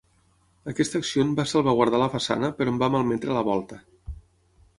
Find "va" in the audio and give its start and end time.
1.39-1.45, 2.85-2.91